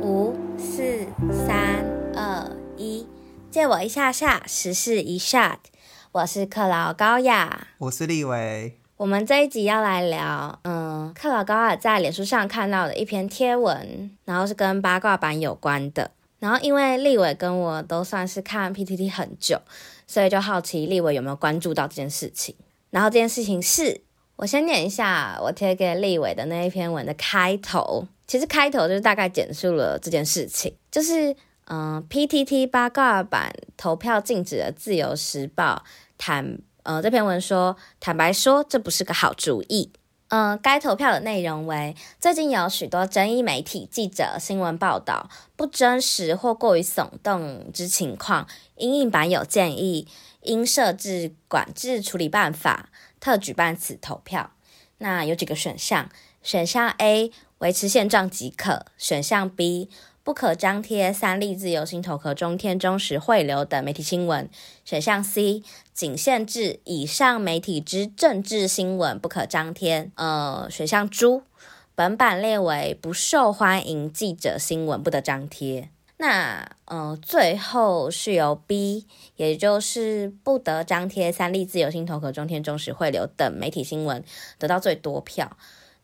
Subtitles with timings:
[0.00, 1.06] 五、四、
[1.46, 3.06] 三、二、一，
[3.50, 5.58] 借我一下下，时事一 shot。
[6.12, 8.78] 我是克劳高雅，我是立伟。
[8.96, 16.10] 我们这一集要来聊，嗯，克劳高雅在脸书上看到的一篇贴文，然后是跟八卦版有关的。
[16.40, 19.60] 然后因为立伟跟我都算是看 PTT 很久，
[20.06, 22.54] 所以就好奇立伟有没有关注到这件事情。
[22.90, 24.00] 然后这件事情是，
[24.38, 28.06] 我先念一下我贴给立伟的那一篇文的开头。
[28.24, 31.34] 其实开头就是大概简述了这件事情，就是
[31.66, 35.82] 嗯、，PTT 八卦版投票禁止了《自由时报》
[36.16, 39.90] 坦呃这篇文说，坦白说这不是个好主意。
[40.28, 50.06] 嗯、该投票的内容为最近有许多争议媒体记者新闻报道不真实或过于耸动之情况，因应版有建议
[50.42, 52.90] 应设置管制处理办法，
[53.20, 54.52] 特举办此投票。
[54.98, 56.10] 那有几个选项，
[56.42, 57.32] 选项 A。
[57.58, 58.86] 维持现状即可。
[58.96, 59.90] 选项 B
[60.22, 64.48] 不可张贴三立、自由、新头壳、中天、中时、汇流等媒体新闻。
[64.84, 70.12] 选项 C 仅限制以上媒体之政治新闻不可张贴。
[70.14, 71.42] 呃，选项 D
[71.96, 75.90] 本版列为不受欢迎记者新闻不得张贴。
[76.18, 84.24] 那呃，最后是由 B，也就是不得张贴三立、自由、新头壳、中天、中时、汇流等媒体新闻
[84.58, 85.56] 得到最多票。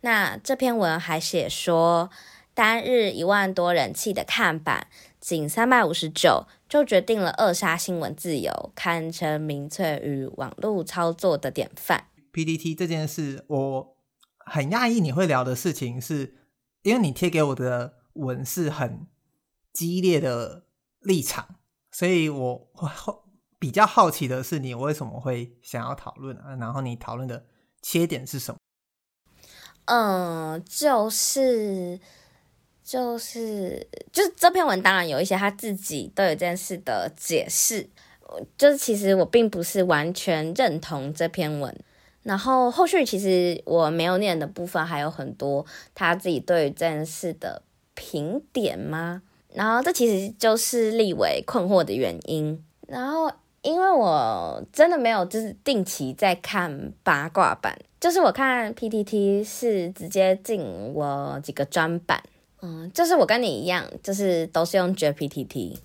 [0.02, 2.10] 那这篇文还写说，
[2.54, 4.86] 单日一万多人气的看板，
[5.18, 12.04] 仅三百五十九就决定了扼杀新闻自由，堪称民粹与网络操作的典范。
[12.32, 13.96] PDT 这件事，我
[14.46, 16.34] 很讶异你会聊的事情，是
[16.82, 19.06] 因为你贴给我的文是很
[19.74, 20.64] 激烈的
[21.00, 21.56] 立场，
[21.90, 23.24] 所以我好
[23.58, 26.56] 比较好奇的是，你为什么会想要讨论啊？
[26.58, 27.44] 然后你讨论的
[27.82, 28.58] 切点是什么？
[29.86, 32.00] 嗯，就是，
[32.82, 37.90] 就是，就是这篇文当然有一些他自己对这件事的解释，
[38.56, 41.76] 就是其实我并不是完全认同这篇文，
[42.22, 47.62] 然后后续其实我没有念的部分还有很多他自己对这件事的
[47.94, 49.22] 评点吗？
[49.54, 53.32] 然后这其实就是立伟困惑的原因，然后。
[53.66, 60.60] 因为我真的没有就是定期在看八卦版，就是我看 PTT 是直接进
[60.92, 62.22] 我几个专版，
[62.60, 65.78] 嗯，就是我跟你一样，就是都是用 JPTT，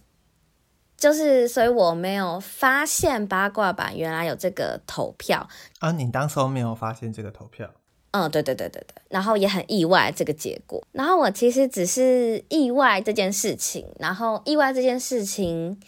[0.97, 5.47] 就是所以我没有发现八卦版原来有这个投票
[5.80, 7.72] 啊，你当时候没有发现这个投票？
[8.12, 15.80] 嗯，对对对对对，然后也很意外这个结果，然后我其实只是意外这件事情，然后意外这件事情。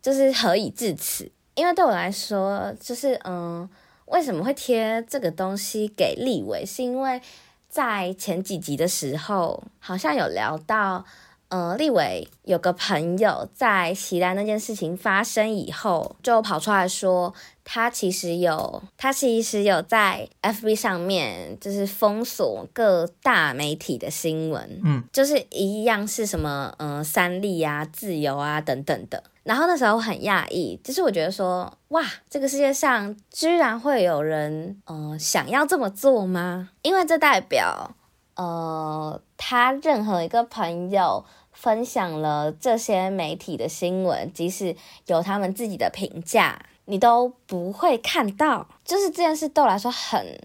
[0.00, 1.28] 就是何以至此？
[1.56, 3.68] 因为对我来说，就是嗯，
[4.06, 6.64] 为什么会贴这个东西给立伟？
[6.64, 7.20] 是因为
[7.68, 11.04] 在前几集的时候，好像有聊到，
[11.48, 17.32] 呃、嗯，立伟有个朋友在锡兰那件事情发生以后，就跑出来说，
[17.64, 29.24] 他其实有，他其实有在 FB 上面，就是封锁各大媒体的新闻，嗯，就是一样是什么，嗯，三立啊、自由啊等等的。
[29.42, 36.68] 然后那时候我很讶异，就是我觉得说，哇，这个世界上居然会有人，呃，想要这么做吗？
[36.82, 37.94] 因为这代表，
[38.36, 39.18] 呃，
[39.50, 44.76] 他任何一个朋友分享了这些媒体的新闻，即使
[45.06, 48.66] 有他们自己的评价，你都不会看到。
[48.84, 50.38] 就是这件事对我来说很。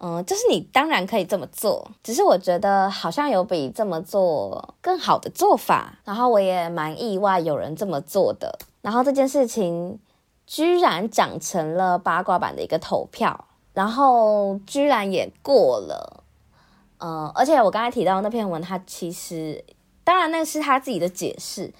[0.00, 5.98] 嗯，就是你当然可以这么做，只是我觉得好像有比这么做更好的做法。
[6.04, 8.56] 然后我也蛮意外有人这么做的。
[8.82, 9.98] 然后这件事情
[10.46, 16.22] 居然长成了八卦版的一个投票，然后居然也过了。
[16.98, 19.64] 嗯，而且我刚才提到那篇文，他其实
[20.04, 21.72] 当然那是他自己的解释，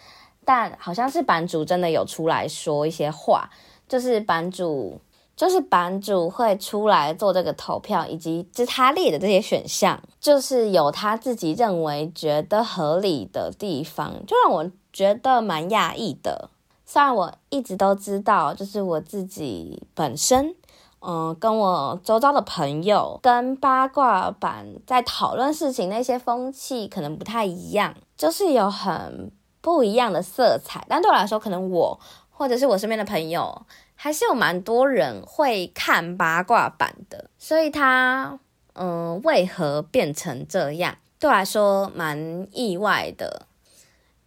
[0.45, 3.51] 但好像是版主真的有出来说一些话，
[3.89, 5.01] 就是版主。
[5.37, 16.51] 就是版主会出来做这个投票，以及就是他列的这些选项，就是有他自己认为觉得合理的地方，就让我觉得蛮讶异的。
[16.85, 20.57] 虽然我一直都知道，就是我自己本身，
[21.01, 29.31] 嗯，跟我周遭的朋友跟八卦版在讨论事情那些风气可能不太一样，就是有很
[29.61, 30.85] 不一样的色彩。
[30.89, 32.01] 但对我来说，可能我
[32.31, 33.67] 或者是我身边的朋友。
[34.01, 38.39] 还是有蛮多人会看八卦版的，所以他
[38.75, 40.95] 嗯，为何变成这样？
[41.19, 43.48] 对我来说蛮意外的。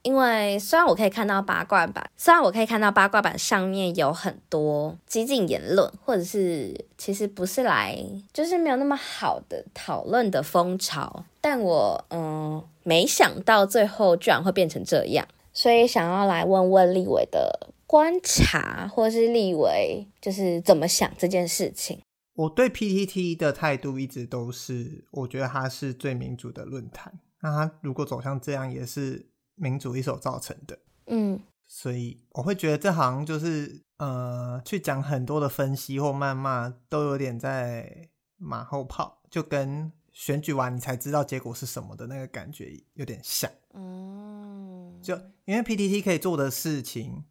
[0.03, 7.97] 因为虽然我可以看到八卦版，虽然我可以看到八卦版上面有很多激进言论，或者是其实不是来，
[8.33, 21.99] 就是没有那么好的讨论的风潮，但我嗯没想到最后居然会变成这样，所以想要来问问立伟的观察，或是立伟就是怎么想这件事情。
[22.33, 27.13] 我对 PTT 的态度一直都是，我觉得它是最民主的论坛。
[27.41, 29.27] 那它如果走向这样，也是。
[29.55, 43.49] 民主一手造成的，嗯，所以我会觉得这好像就是呃，去讲很多的分析或谩骂，都有点在马后炮，就跟选举完你才知道结果是什么的那个感觉有点像。
[43.73, 45.15] 嗯，就
[45.45, 47.23] 因为 PTT 可以做的事情，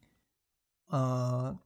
[0.87, 1.59] 呃，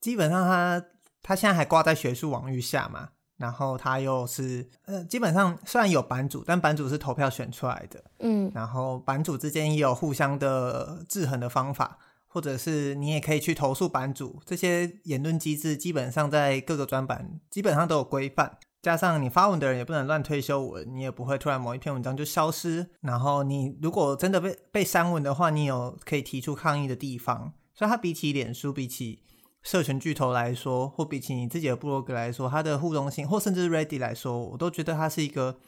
[0.00, 0.84] 基本上他
[1.22, 3.10] 他现在还挂在学术网域下嘛。
[3.36, 29.22] 然后他又是呃，基本上虽然有版主，但版主是投票选出来的，嗯，然后版主之间也有互相的制衡的方法，或者是你也可以去投诉版主，这些言论机制基本上在各个专版基本上都有规范，加上你发文的人也不能乱推修文，你也不会突然某一篇文章就消失，然后你如果真的被被删文的话，你有可以提出抗议的地方，所以它比起脸书，比起。
[29.66, 35.58] 社群巨头来说，或比起你自己的部落格来说，它的互动性，或甚至 Reddit 来说，我都觉得它是一个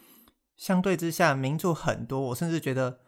[0.55, 2.17] 相对之下民主很多。
[2.17, 3.01] 我甚至觉得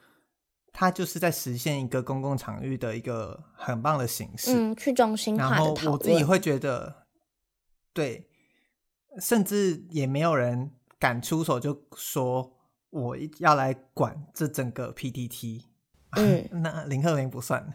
[0.73, 4.51] 它就是在实现一个公共场域的一个很棒的形式。
[4.53, 5.75] 嗯，去中心化的讨论。
[5.75, 7.07] 然后我自己会觉得，
[7.93, 8.27] 对，
[9.21, 12.51] 甚至也没有人敢出手就说
[12.89, 15.63] 我要来管这整个 PTT。
[16.17, 17.73] 嗯， 那林鹤明不算。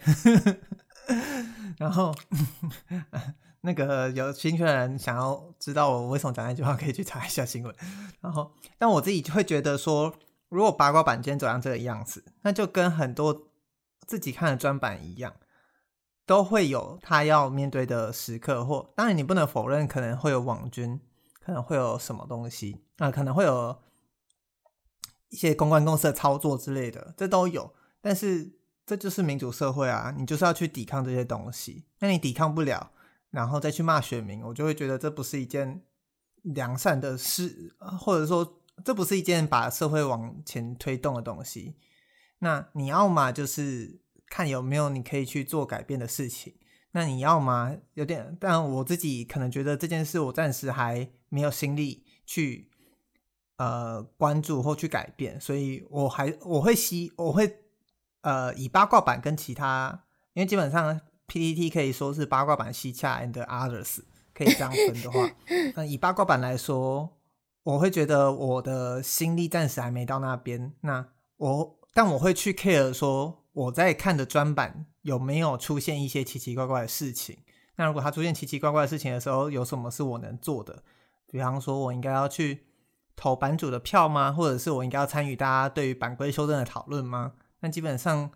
[1.79, 2.15] 然后，
[3.61, 7.75] 那个有兴趣的人想要知道我为什么讲那句话，可以去查一下新闻。
[8.21, 10.15] 然后，但我自己就会觉得说，
[10.49, 13.49] 如果八卦版今天走向这个样子，那就跟很多
[14.07, 15.35] 自己看的专版一样，
[16.25, 18.65] 都会有他要面对的时刻。
[18.65, 21.01] 或当然，你不能否认可能会有网军，
[21.41, 23.83] 可能会有什么东西啊、可能会有
[25.29, 27.75] 一些公关公司的操作之类的，这都有。
[28.01, 28.56] 但是。
[28.87, 30.15] 这就是民主社会啊！
[30.17, 32.93] 你就是要去抵抗这些东西，那你抵抗不了，
[33.31, 35.83] 然后再去骂选民，我就会觉得这不是一件
[36.43, 41.75] 良善的事，或者说这不是一件把社会往前推动的东西。
[42.39, 46.55] 那你要么就是看有没有你可以去做改变的事情，
[46.93, 52.71] 那你要么有点，但我自己可能觉得这件事我暂时还没有心力去
[53.57, 57.65] 呃关注或去改变，所以我还我会希我会。
[58.27, 60.03] 呃，以八卦版跟其他，
[60.33, 64.01] 因为基本上 PPT 可以说是八卦版西洽 and others，
[64.35, 65.31] 可以这样分的话，
[65.77, 67.17] 那以八卦版来说，
[67.63, 70.73] 我会觉得我的心力暂时还没到那边。
[70.81, 71.07] 那
[71.37, 77.39] 我，但我会去 care 说我在看的专版有没有出现一些奇奇怪怪的事情。
[77.77, 80.83] 那如果它出现奇奇怪怪的事情的时候，有什么是我能做的？
[81.31, 82.67] 比方说，我应该要去
[83.15, 84.33] 投版主的票吗？
[84.33, 87.35] 或者是我应该要参与大家对于版规修正的讨论吗？
[87.61, 88.31] 那基本上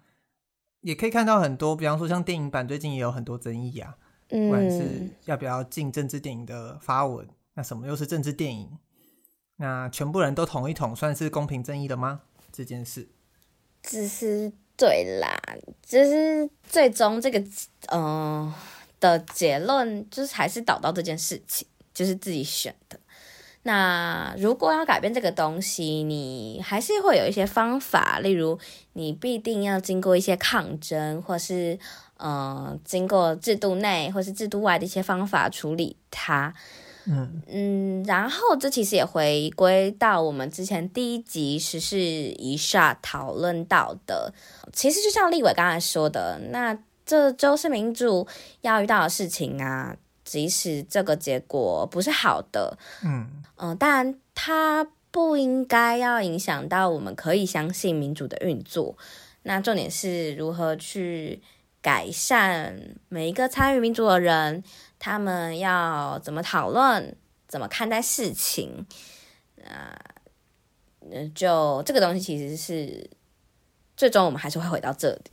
[0.81, 3.97] 也可以看到很多，比方说像电影版最近也有很多争议啊，
[4.29, 8.79] 不管是要不要进政治电影的发文，那什么又是政治电影？
[9.57, 12.23] 那全部人都统一统，算是公平正义的吗？
[12.51, 13.09] 这件事，
[13.83, 15.39] 只是对啦，
[15.83, 17.39] 就是最终这个
[17.93, 18.01] 嗯、
[18.49, 18.55] 呃、
[18.99, 22.99] 的结论，就是还是导到这件事情，就是自己选的。
[23.63, 28.59] 那如果要改变这个东西，你还是会有一些方法，例如
[28.95, 31.79] 你必定要经过一些抗争，或是
[32.17, 36.55] 呃经过制度内或是制度外的一些方法处理它。
[37.05, 44.33] 嗯嗯，然后这其实也回归到我们之前第一集时事一下讨论到的，
[44.73, 48.27] 其实就像立伟刚才说的，那这就是民主
[48.61, 49.97] 要遇到的事情啊。
[50.31, 58.97] 即使这个结果不是好的，嗯嗯，当然它不应该要影响到我们可以相信民主的运作。
[59.43, 61.43] 那重点是如何去
[61.83, 64.63] 改善每一个参与民主的人，
[65.01, 67.17] 他们要怎么讨论，
[67.49, 68.87] 怎么看待事情？
[69.67, 69.99] 啊，
[71.01, 73.11] 嗯，就这个东西其实是
[73.97, 75.33] 最终我们还是会回到这里。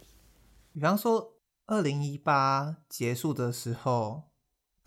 [0.73, 1.33] 比方说，
[1.67, 4.23] 二零一八结束的时候。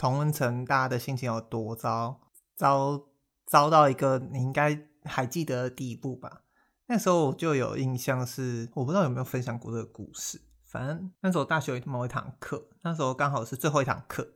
[0.00, 2.23] 同温层大家的心情有多糟，
[2.57, 3.07] 糟
[3.45, 6.40] 糟到一个你应该还记得的地步吧？
[6.87, 10.40] 那时候我就有印象是，我不知道有没有分享过这个故事。
[10.64, 14.26] 反正那时候大学有某一堂课，那时候刚好是最后一堂课，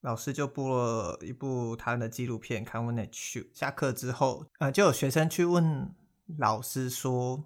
[0.00, 3.44] 老师就播了一部他的纪录片《Can We Not Shoot》。
[3.56, 5.94] 下课之后，呃，就有学生去问
[6.36, 7.44] 老师说：“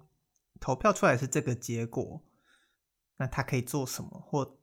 [0.59, 2.23] 投票出来是这个结果，
[3.17, 4.57] 那他可以做什么，或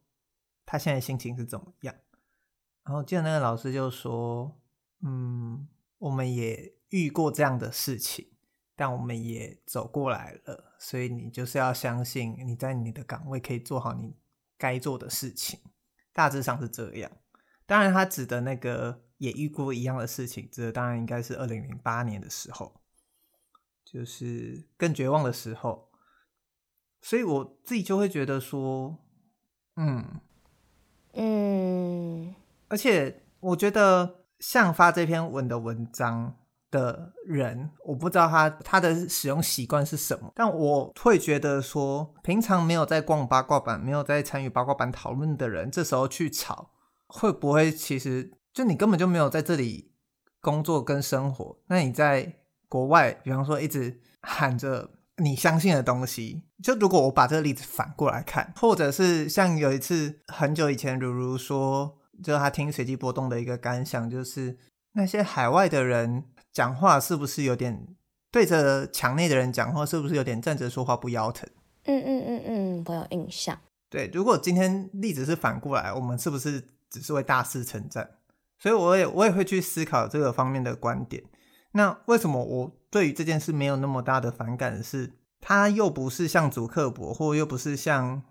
[0.66, 1.94] 他现在心情是怎么样？
[2.84, 4.60] 然后记得那个老师就说
[5.06, 8.26] ：“嗯，我们也遇过这样的事情，
[8.74, 14.16] 但我们也走过来了，所以你就是要相信你在你的岗位可以做好你
[14.58, 15.60] 该做的事情。
[16.12, 17.10] 大致上是这样。
[17.66, 22.82] 当然，他指的那个也遇过一样的事情，这当然应该是二零零八年的时候，
[23.84, 25.92] 就是更绝望的时候。
[27.00, 28.98] 所以我自己就会觉得说，
[29.76, 30.20] 嗯
[31.12, 32.34] 嗯。”
[32.72, 36.34] 而且我觉得像发这篇文的文章
[36.70, 46.70] 的人，我不知道他他的使用习惯是什么，但我会觉得说，平常没有在逛八卦版、没有在参与八卦版讨论的人，这时候去吵，
[47.08, 49.92] 会不会其实就你根本就没有在这里
[50.40, 51.58] 工作跟生活？
[51.66, 52.36] 那你在
[52.70, 54.88] 国外，比方说一直喊着
[55.18, 61.98] 你相信的东西，就如果我把这个例子反过来看，或者是像有一次很久以前，如如说。
[62.22, 64.56] 就他听随机波动的一个感想，就是
[64.92, 67.86] 那些海外的人讲话是不是有点
[68.30, 71.48] 对着墙内的人讲话，是不是有点站着说话不腰疼？
[71.84, 73.58] 嗯嗯嗯嗯，我有印象。
[73.90, 78.08] 对，如果今天例子是反过来，我们是不是只是会大肆称赞？
[78.58, 81.24] 所以我也我也会去思考这个方面的观点。
[81.72, 84.82] 那为什么我对于这件事没有那么大的反感？
[84.82, 88.22] 是他又不是像祖克伯，或又不是像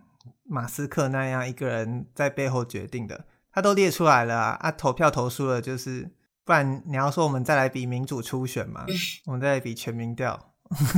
[0.44, 3.26] 马斯克那样一个人在背后决定的。
[3.52, 6.10] 他都列出来了啊，啊投票投输了就是，
[6.46, 8.86] 不然你要说我们再来比民主初选嘛，
[9.26, 10.54] 我们再来比全民调，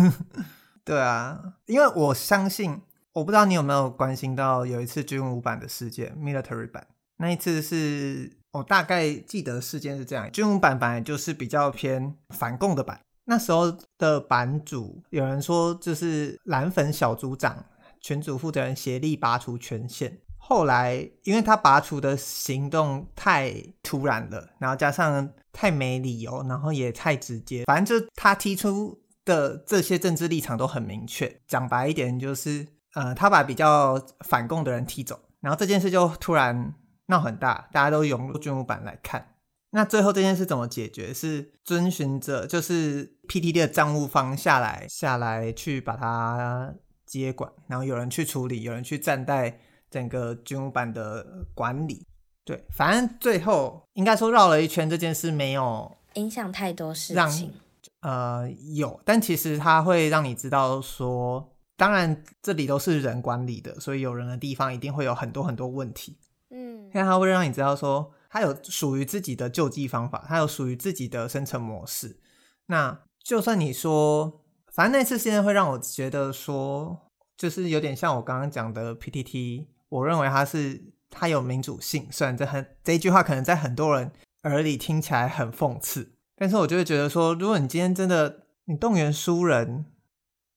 [0.86, 2.82] 对啊，因为我相信，
[3.14, 6.86] 我不知道你有没有关心到有一次军武版的事件，military 版。
[7.18, 17.66] 那一次是我大概记得事件是这样，军武版本来就是比较偏反共的版，那时候的版主有人说就是蓝粉小组长
[18.02, 20.20] 群组负责人协力拔除权限。
[20.46, 31.40] 后来，因为他拔除的行动太突然了，然后加上太没理由，然后也太直接，反正就他提出的这些政治立场都很明确。
[31.48, 39.36] 讲白一点，就是呃，他把比较反共的人踢走，然后这件事就突然闹很大，大家都涌入军务版来看。
[39.72, 41.14] 那最后这件事怎么解决？
[41.14, 49.58] 是遵循着就是 PTT 的账务方下来下来去把它接管，然后有人去处理，有人去站在。
[49.94, 51.24] 整个军用版的
[51.54, 52.04] 管理，
[52.44, 57.54] 对，反正最后应该说绕了一圈，这件事没有影响太多事情。
[58.02, 66.18] 呃，有，但其实它会让你知道说，当然这里都是人管理的，所以有人的地方一定会有很多很多问题。
[66.50, 72.20] 嗯，因为它会让你知道说，它有属于自己的救济方法，它有属于自己的生存模式。
[72.66, 74.42] 那就算你说，
[74.74, 79.68] 反正那次现在会让我觉得说，就是有点像我刚刚讲的 PTT。
[79.94, 89.86] 我认为他是他有民主性，虽然这很这一句话可能在很多人耳里听起来很讽刺，但是我就会觉得说，如果你今天真的你动员输人，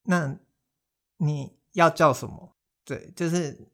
[0.04, 0.38] 那
[1.18, 2.56] 你要叫什么？
[2.86, 3.68] 对，就是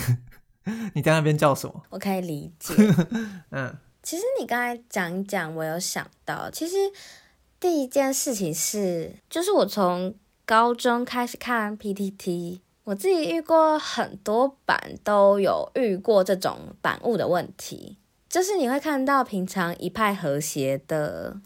[0.94, 1.82] 你在那边叫什么？
[1.88, 2.74] 我可以理解。
[3.52, 6.76] 嗯，其实你刚才讲一讲，我有想到，其实
[7.58, 10.14] 第一件事情是，就是我从
[10.44, 12.60] 高中开始看 PTT。
[12.84, 21.36] 我自己遇过很多版，都有遇过这种版务的问题，就是你会看到平常一派和谐的，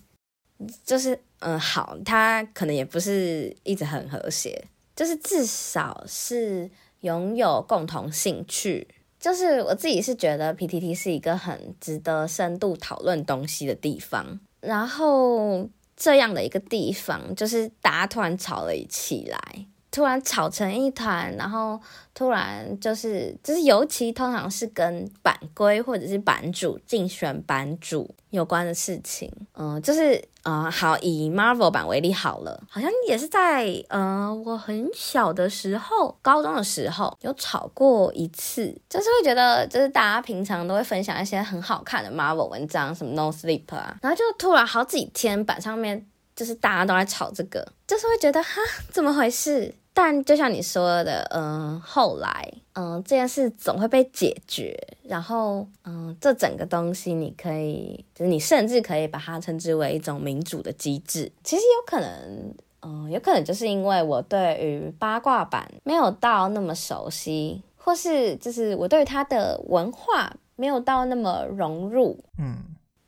[0.85, 8.87] 就是嗯好，他可能也不是一直很和谐，就是至少是拥有共同兴趣，
[9.19, 19.67] 就是我自己是觉得 PTT 是一个很值得深度讨论东西的地方，然后这样的一个地方，就是大家突然吵了起来。
[19.95, 21.81] 突然吵成一团，然后
[22.13, 29.33] 突然就是就是，尤其通常是跟版规或者是版主竞选版主有关的事情。
[29.53, 48.61] 嗯、就是啊、好，以 Marvel 版为例好了，好像也是在呃我很小的时候，高中的时候有吵过一次，就是会觉得就是大家平常都会分享一些很好看的 Marvel 文章，什么 No Sleep 啊，然后就突然好几天版上面就是大家都在吵这个，就是会觉得哈，
[48.91, 49.73] 怎么回事？
[49.97, 61.31] 但就像你说的，嗯，后来，嗯，这件事总会被解决，然后，嗯，这整个东西你可以，就是你甚至可以把它称之为一种民主的机制。
[61.45, 72.57] 其实有可能，嗯，有可能就是因为我对于八卦版没有到那么熟悉，或是就是我对它的文化没有到那么融入，嗯，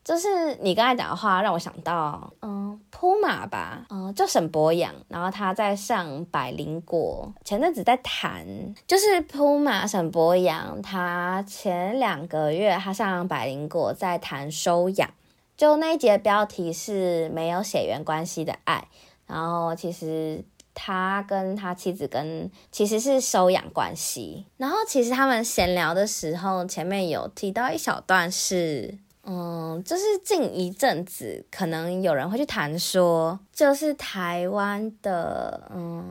[0.06, 8.46] 就是你刚才讲的话，让我想到，嗯，铺马吧，嗯，就沈博洋，然后他在上百灵果，前阵子在谈，
[8.86, 15.10] 就是铺马沈博洋，他前两个月他上百灵果在谈收养，
[15.56, 18.86] 就那一节标题是没有血缘关系的爱，
[19.26, 20.44] 然后其实。
[20.78, 28.98] 他跟他妻子跟其实是收养关系，然后其实他们闲聊的时候，前面有提到一小段是，
[29.28, 36.04] 嗯，就是近一阵子可能有人会去谈说，就是台湾的，嗯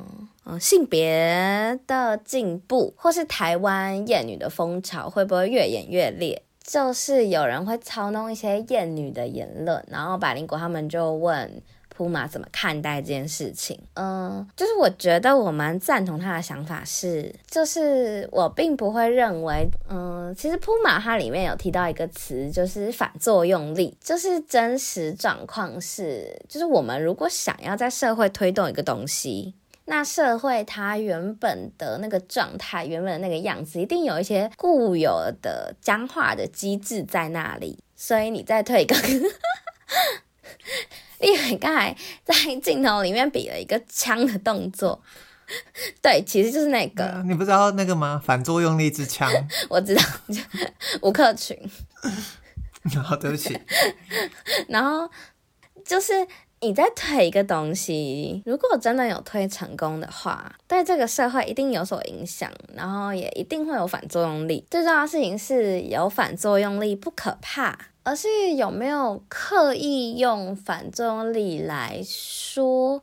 [0.45, 6.41] 嗯，性别的进步，或是台湾厌女的风潮会不会越演越烈？
[6.61, 11.61] 就是有人会操弄一些厌女的言论，然后百灵果他们就问。
[11.95, 13.79] 铺马怎么看待这件事情？
[13.93, 38.87] 嗯，就是我觉得我蛮赞同他的想法是，就是我并不会认为，嗯，其实铺马它里面有提到一个词，就是反作用力，就是真实状况是，就是我们如果想要在社会推动一个东西，那社会它原本的那个状态，原本的那个样子，一定有一些固有的僵化的机制在那里，所以你再推一
[41.19, 41.25] 个。
[41.25, 45.01] 立伟刚才在镜头里面比了一个枪的动作，
[46.01, 47.23] 对，其实就是那个。
[47.25, 48.21] 你不知道那个吗？
[48.23, 49.31] 反作用力之枪。
[49.69, 50.01] 我知道，
[51.01, 51.57] 吴克群。
[53.03, 53.59] 好，对不起。
[54.67, 55.09] 然后
[55.83, 56.27] 就是
[56.61, 64.63] 你在推一个东西，如果真的有推成功的话，对这个社会一定有所影响，然后也一定会有反作用力。
[64.69, 67.75] 最重要的事情是有反作用力不可怕。
[68.05, 73.01] 而是有没有刻意用反作用力来说，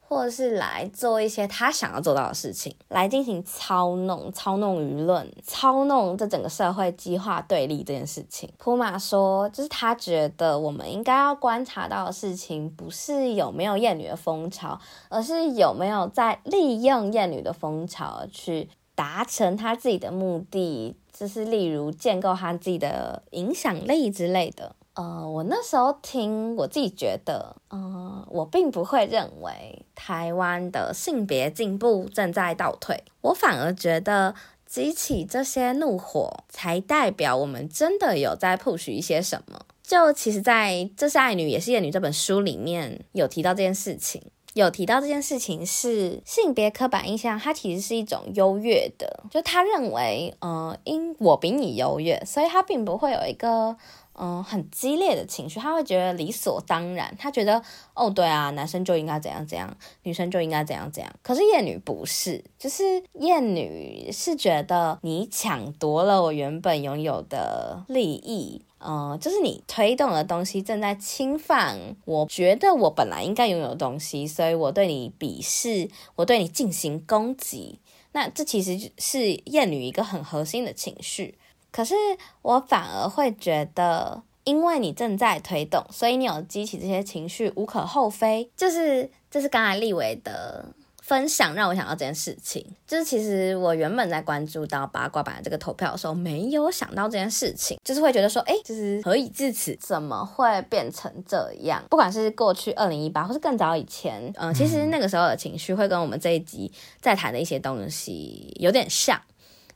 [0.00, 8.50] 或者是来做一些他想要做到的事情，来进行操弄、操弄舆论、操弄这整个社会激化对立这件事情。
[8.56, 14.80] 普马说，就是他觉得我们应该要观察到的事情，不是有没有厌女的风潮，
[15.10, 20.96] 而是有没有在利用厌女的风潮去达成他自己的目的。
[21.20, 24.74] 就是例如建构他自己的影响力之类的。
[24.94, 39.60] 呃，我那时候听，我自己觉得，呃，我并不会认为台湾的性别进步正在倒退，我反而觉得激起这些怒火，才代表我们真的有在 push 一些什么。
[39.82, 44.22] 就其实，在《这是爱女也是厌女》这本书里面有提到这件事情。
[44.60, 53.76] 有提到这件事情是性别刻板印象，它其实是一种优越的，就他认为，呃，因我比你优越，所以他并不会有一个，
[54.12, 57.62] 嗯、很激烈的情绪，他会觉得理所当然，他觉得，
[57.94, 61.10] 哦，对啊，男生就应该怎样怎样，女生就应该怎样怎样。
[61.22, 68.62] 可是厌女不是，就是厌女是觉得你抢夺了我原本拥有的利益。
[68.82, 77.78] 嗯、呃，就是你推动的东西正在侵犯，我觉得我本来应该拥有的东西，所以我对你鄙视，我对你进行攻击。
[78.12, 81.38] 那这其实是厌女一个很核心的情绪。
[81.70, 81.94] 可是
[82.42, 88.50] 我反而会觉得，因为你正在推动，所以你有激起这些情绪，无可厚非。
[88.56, 90.64] 就是，这是刚才立伟的。
[91.10, 99.76] 分享让我想到这件事情，就是其实我原本在关注到八卦版的这个投票的时候，没有想到这件事情，就是会觉得说，哎，就是何以至此？
[99.80, 101.82] 怎么会变成这样？
[101.90, 106.70] 不管是过去二零一八，或是更早以前，嗯，其实那个时候的情绪会跟我们这一集
[107.00, 109.20] 在谈的一些东西有点像。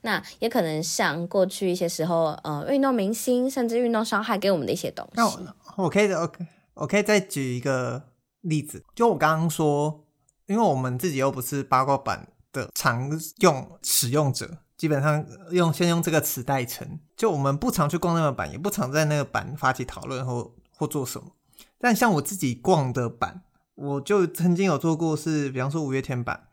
[0.02, 5.12] 那也可能像过去一些时候，呃，运动明星甚至运动伤害给我们的一些东西。
[5.16, 8.00] 那我，我可以，OK，我可以再举一个
[8.42, 10.03] 例子，就我刚刚说。
[10.46, 17.00] 因为我们自己又不是八卦版的常用使用者，基本上用先用这个词代称。
[17.16, 21.30] 就我们不常去逛那个版，也不常在那个版发起讨论或或做什么。
[21.78, 23.42] 但像我自己逛的版，
[23.74, 26.48] 我就曾经有做过是，比方说五月天版，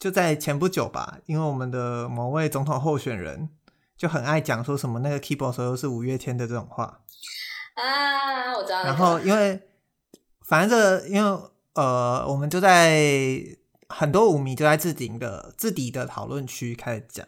[0.00, 1.18] 就在前不久吧。
[1.26, 3.50] 因为我们的某位总统候选人
[3.96, 7.00] 就很爱讲说什么那个 keyboard 手都是五月天的这种话
[7.74, 8.82] 啊，我知道。
[8.82, 9.62] 然后因为
[10.40, 11.51] 反正这个因为。
[11.74, 13.42] 呃，我们就在
[13.88, 17.26] 很多舞迷就在置顶的置顶的讨论区开始讲，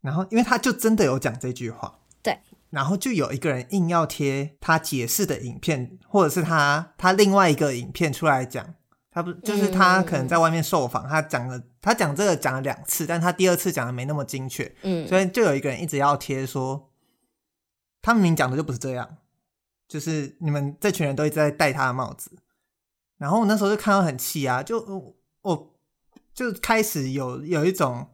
[0.00, 2.38] 然后因为他就真的有讲这句话，对，
[2.70, 8.74] 然后就有一个人硬要贴他解释的影片，或者是他他另外一个影片出来讲，
[9.10, 16.90] 他不就是他可能在外面受访，嗯、他讲了他讲这个讲了两次，但他第二次讲的没那么精确，嗯，所以就有一个人一直要贴说，
[18.02, 19.18] 他明明讲的就不是这样，
[19.88, 22.32] 就是你们这群人都一直在戴他的帽子。
[23.18, 24.78] 然后我那时候就看到很气啊，就
[25.42, 25.74] 我
[26.34, 28.10] 就开始有有一种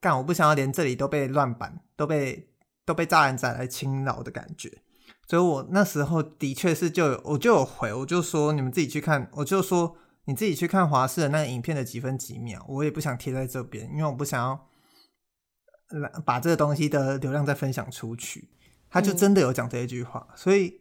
[0.00, 2.50] 干我不想要连这里都被乱版，都被
[2.84, 4.82] 都被炸弹仔来侵扰的感觉。
[5.26, 14.68] 所以我那时候的确是就有我就有回，我就说你们自己去看，我就说你自己去看华视的那个影片的几分几秒，我也不想贴在这边，因为我不想要
[16.26, 18.50] 把这个东西的流量再分享出去。
[18.90, 20.78] 他就真的有讲这一句话，嗯、所以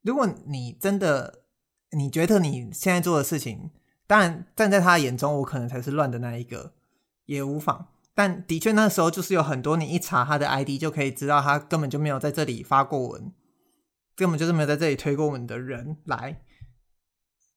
[0.00, 1.41] 如果你真的
[1.92, 3.70] 你觉得你现在做的事情，
[4.06, 6.72] 当然站在他眼中，我可能才是乱的那一个，
[7.26, 7.88] 也无妨。
[8.14, 13.32] 但的确那时候就是有很多你一查他的 ID 就可以知道他根本就没有在这里发过文，
[14.16, 16.40] 根本就是没有在这里推过文的人来，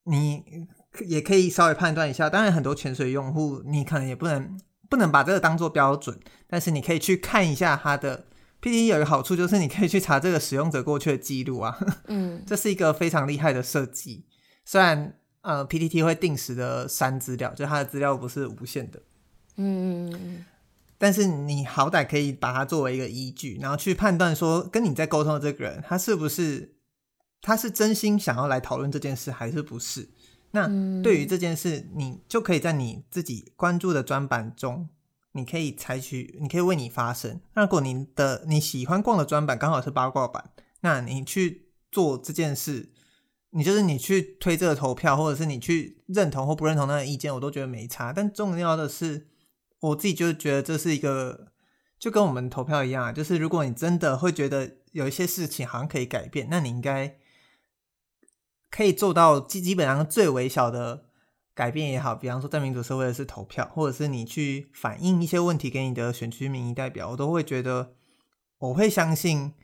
[0.04, 0.66] 你
[1.06, 2.30] 也可以稍微判断一下。
[2.30, 8.26] 当然很多潜水用户你可能也不能不能把这个当做标准，但是你可以去看一下他的。
[8.62, 14.24] PTT 有一个好处就是你可以去查这个使用者过去的记录啊， 嗯，这是一个非常厉害的设计。
[14.64, 19.00] 虽然呃 PTT 会定时的删资料，就它的资料不是无限的，
[19.56, 20.44] 嗯嗯嗯，
[20.98, 26.74] 但是你好歹可以把它作为一个依据，然后去判断说跟你在沟通的这个人他是不是
[27.40, 30.08] 他是真心想要来讨论这件事还是不是？
[30.52, 30.66] 那
[31.02, 34.88] 对于这件事，你就可以在你自己关注的专版中。
[35.36, 37.40] 你可以采取，你可以为你发声。
[37.54, 42.90] 那如果你的你喜欢逛的专版刚好是八卦版，那你去做这件事，
[43.50, 48.12] 你就是你去推这个投票，或者是你去认同或不认同那个意见，我都觉得没差。
[48.12, 49.28] 但重要的是，
[49.80, 51.52] 我自己就觉得这是一个，
[51.98, 57.18] 就跟我们投票一样，就是如果你真的会觉得有一些事情好像可以改变，那你应该
[58.70, 61.04] 可以做到基基本上最微小的。
[61.56, 67.94] 改变也好，比方说在民主社会的是投票，或者是你去反映一些问题给你的选区民意代表，我都会觉得
[68.58, 69.54] 我会相信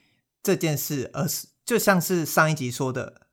[0.42, 3.26] 这件事，而是就像是上一集说的，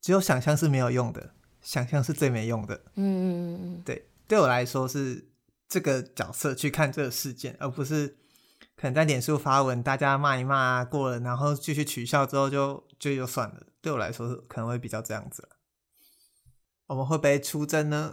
[0.00, 2.76] 只有想象是没有用的，想象是最没用的。
[2.94, 5.28] 嗯嗯嗯嗯，对，对我来说是
[5.68, 8.16] 这个角色去看这个事件，而不是
[8.76, 13.66] 可能在脸书发文，大家骂一骂过了，然后继续取笑之后就就就算了。
[13.80, 15.48] 对我来说是可能会比较这样子。
[16.92, 18.12] 我们会被出征呢？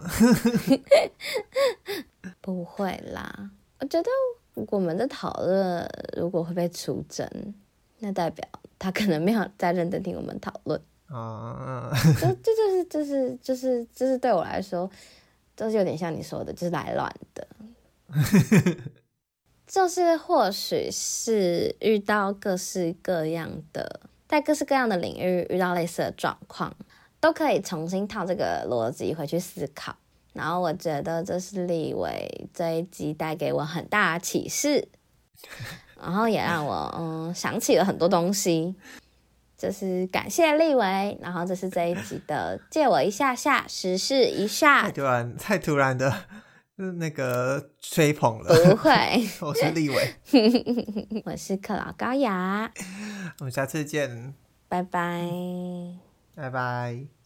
[2.40, 4.08] 不会啦，我觉得
[4.54, 7.28] 我们的讨论如果会被出征，
[7.98, 8.42] 那代表
[8.78, 11.92] 他可能没有在认真听我们讨论 啊。
[12.18, 14.90] 这这就是就是就是就是对我来说，
[15.54, 17.46] 就是有点像你说的，就是来乱的。
[19.66, 26.74] 就是或许是遇到各式各样的，在各式各样的领域遇到类似的状况。
[27.20, 29.94] 都可以重新套这个逻辑回去思考，
[30.32, 34.88] 然后我觉得这是立伟这一集带给我很大的启示，
[36.00, 38.74] 然后也让我嗯想起了很多东西，
[39.58, 46.10] 就是感谢立伟，然后这是这一集的借我一下下时事一下，太突然太突然的
[46.98, 48.90] 那个吹捧了，不会，
[49.46, 50.14] 我是立伟，
[51.26, 52.72] 我是克劳高雅，
[53.40, 54.32] 我们下次见，
[54.68, 56.09] 拜拜。
[56.40, 57.19] 拜拜。